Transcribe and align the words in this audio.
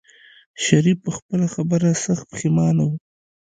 شريف 0.63 0.97
په 1.05 1.11
خپله 1.17 1.45
خبره 1.53 1.89
سخت 2.05 2.25
پښېمانه 2.31 2.83
و. 2.87 2.91